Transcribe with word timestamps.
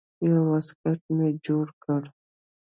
يو 0.27 0.39
واسکټ 0.51 1.01
مې 1.15 1.27
جوړ 1.45 1.65
کړ. 1.83 2.01